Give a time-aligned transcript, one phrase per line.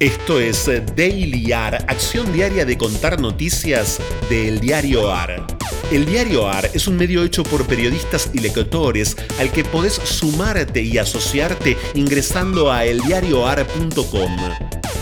[0.00, 0.64] Esto es
[0.96, 5.46] Daily AR, acción diaria de contar noticias del diario AR.
[5.92, 10.80] El diario AR es un medio hecho por periodistas y lectores al que podés sumarte
[10.80, 14.38] y asociarte ingresando a eldiarioar.com.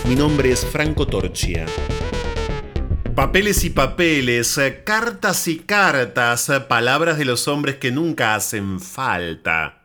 [0.08, 1.64] Mi nombre es Franco Torchia.
[3.14, 9.80] Papeles y papeles, cartas y cartas, palabras de los hombres que nunca hacen falta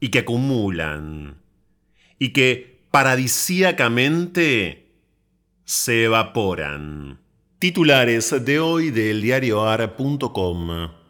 [0.00, 1.40] y que acumulan
[2.18, 4.86] y que paradisíacamente
[5.64, 7.18] se evaporan.
[7.58, 11.01] Titulares de hoy del diarioar.com.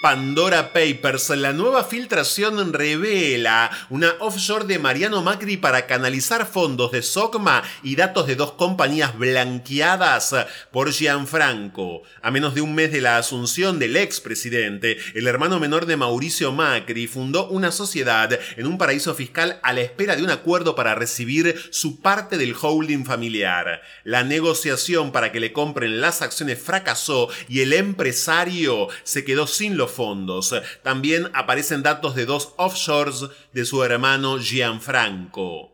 [0.00, 7.02] Pandora Papers, la nueva filtración revela una offshore de Mariano Macri para canalizar fondos de
[7.02, 10.36] SOCMA y datos de dos compañías blanqueadas
[10.70, 12.02] por Gianfranco.
[12.22, 16.52] A menos de un mes de la asunción del expresidente, el hermano menor de Mauricio
[16.52, 20.94] Macri fundó una sociedad en un paraíso fiscal a la espera de un acuerdo para
[20.94, 23.82] recibir su parte del holding familiar.
[24.04, 29.76] La negociación para que le compren las acciones fracasó y el empresario se quedó sin
[29.76, 30.54] los fondos.
[30.82, 35.72] También aparecen datos de dos offshores de su hermano Gianfranco.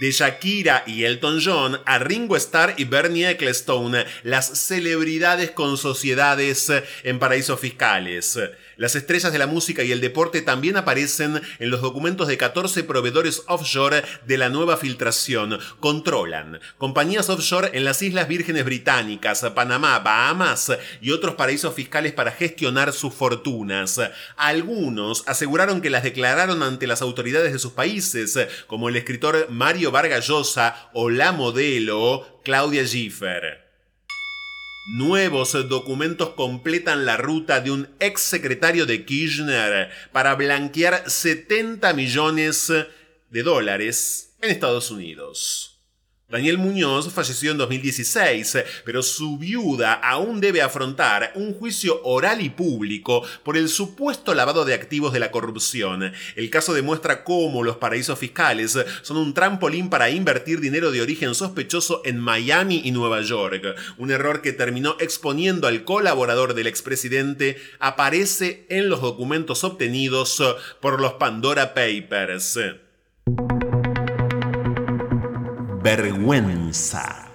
[0.00, 6.70] De Shakira y Elton John a Ringo Starr y Bernie Ecclestone, las celebridades con sociedades
[7.02, 8.38] en paraísos fiscales.
[8.76, 12.84] Las estrellas de la música y el deporte también aparecen en los documentos de 14
[12.84, 15.58] proveedores offshore de la nueva filtración.
[15.80, 22.32] Controlan compañías offshore en las Islas Vírgenes Británicas, Panamá, Bahamas y otros paraísos fiscales para
[22.32, 23.98] gestionar sus fortunas.
[24.36, 29.90] Algunos aseguraron que las declararon ante las autoridades de sus países, como el escritor Mario
[29.90, 33.65] Vargas Llosa o la modelo Claudia Schiffer.
[34.88, 42.72] Nuevos documentos completan la ruta de un ex secretario de Kirchner para blanquear 70 millones
[43.30, 45.75] de dólares en Estados Unidos.
[46.28, 52.50] Daniel Muñoz falleció en 2016, pero su viuda aún debe afrontar un juicio oral y
[52.50, 56.12] público por el supuesto lavado de activos de la corrupción.
[56.34, 61.32] El caso demuestra cómo los paraísos fiscales son un trampolín para invertir dinero de origen
[61.32, 63.76] sospechoso en Miami y Nueva York.
[63.96, 70.42] Un error que terminó exponiendo al colaborador del expresidente aparece en los documentos obtenidos
[70.80, 72.58] por los Pandora Papers
[75.86, 77.30] vergüenza.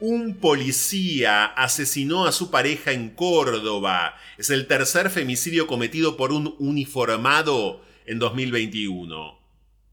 [0.00, 4.16] Un policía asesinó a su pareja en Córdoba.
[4.38, 9.38] Es el tercer femicidio cometido por un uniformado en 2021.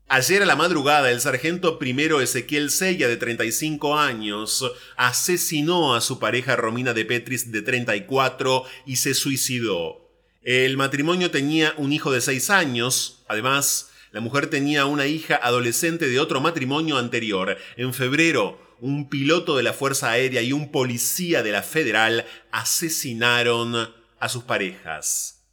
[0.07, 4.63] Ayer a la madrugada, el sargento primero Ezequiel Sella, de 35 años,
[4.95, 10.09] asesinó a su pareja Romina de Petris, de 34, y se suicidó.
[10.41, 16.07] El matrimonio tenía un hijo de 6 años, además, la mujer tenía una hija adolescente
[16.07, 17.57] de otro matrimonio anterior.
[17.77, 23.75] En febrero, un piloto de la Fuerza Aérea y un policía de la Federal asesinaron
[24.19, 25.45] a sus parejas.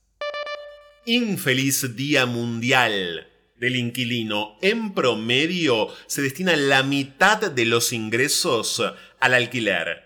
[1.04, 3.28] Infeliz Día Mundial
[3.58, 4.56] del Inquilino.
[4.62, 8.82] En promedio se destina la mitad de los ingresos
[9.20, 10.04] al alquiler.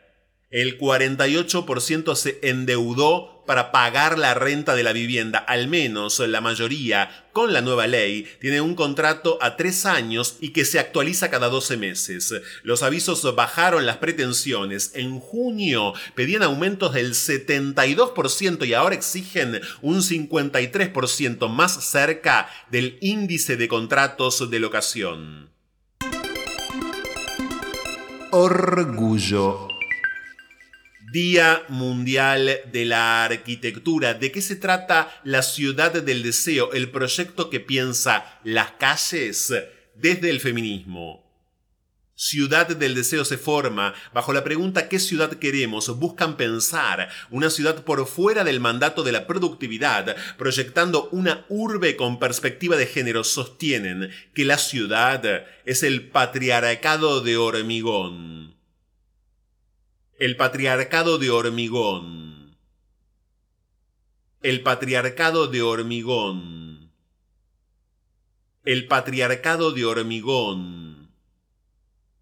[0.50, 7.26] El 48% se endeudó para pagar la renta de la vivienda, al menos la mayoría,
[7.32, 11.48] con la nueva ley, tiene un contrato a tres años y que se actualiza cada
[11.48, 12.32] 12 meses.
[12.62, 14.92] Los avisos bajaron las pretensiones.
[14.94, 23.56] En junio pedían aumentos del 72% y ahora exigen un 53% más cerca del índice
[23.56, 25.50] de contratos de locación.
[28.30, 29.69] Orgullo
[31.12, 34.14] Día Mundial de la Arquitectura.
[34.14, 39.52] ¿De qué se trata la ciudad del deseo, el proyecto que piensa las calles
[39.96, 41.28] desde el feminismo?
[42.14, 45.98] Ciudad del Deseo se forma bajo la pregunta ¿qué ciudad queremos?
[45.98, 52.18] Buscan pensar una ciudad por fuera del mandato de la productividad, proyectando una urbe con
[52.18, 53.24] perspectiva de género.
[53.24, 58.59] Sostienen que la ciudad es el patriarcado de hormigón.
[60.20, 62.54] El patriarcado de hormigón.
[64.42, 66.90] El patriarcado de hormigón.
[68.62, 71.08] El patriarcado de hormigón.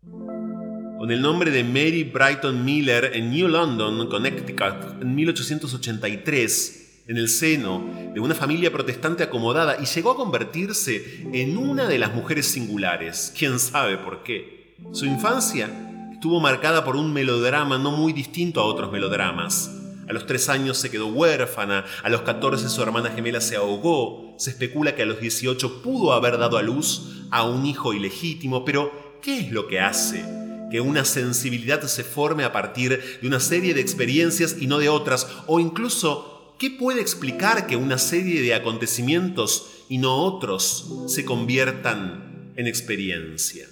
[0.00, 7.28] Con el nombre de Mary Brighton Miller en New London, Connecticut, en 1883, en el
[7.28, 12.46] seno de una familia protestante acomodada y llegó a convertirse en una de las mujeres
[12.46, 13.34] singulares.
[13.36, 14.76] ¿Quién sabe por qué?
[14.92, 15.87] Su infancia
[16.18, 19.70] estuvo marcada por un melodrama no muy distinto a otros melodramas.
[20.08, 24.34] A los tres años se quedó huérfana, a los 14 su hermana gemela se ahogó,
[24.36, 28.64] se especula que a los 18 pudo haber dado a luz a un hijo ilegítimo,
[28.64, 28.90] pero
[29.22, 30.24] ¿qué es lo que hace
[30.72, 34.88] que una sensibilidad se forme a partir de una serie de experiencias y no de
[34.88, 35.28] otras?
[35.46, 42.54] O incluso, ¿qué puede explicar que una serie de acontecimientos y no otros se conviertan
[42.56, 43.68] en experiencia?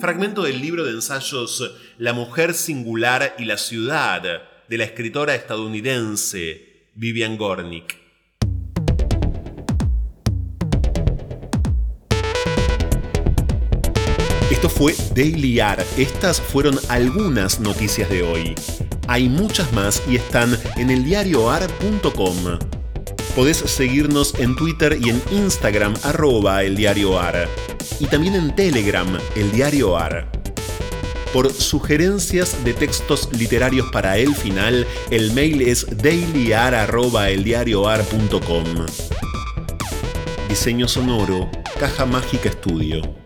[0.00, 4.22] Fragmento del libro de ensayos La mujer singular y la ciudad
[4.66, 7.98] de la escritora estadounidense Vivian Gornick.
[14.50, 15.84] Esto fue Daily AR.
[15.98, 18.54] Estas fueron algunas noticias de hoy.
[19.06, 22.69] Hay muchas más y están en eldiarioar.com.
[23.34, 27.48] Podés seguirnos en Twitter y en Instagram arroba eldiarioar.
[28.00, 29.06] Y también en Telegram,
[29.36, 30.28] el diario AR.
[31.32, 38.64] Por sugerencias de textos literarios para el final, el mail es dailyar.eldiarioar.com.
[40.48, 41.48] Diseño sonoro,
[41.78, 43.19] Caja Mágica Estudio.